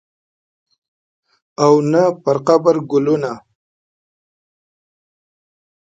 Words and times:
او 1.63 1.73
نه 1.91 2.03
پرقبر 2.23 2.75
ګلونه 2.91 3.31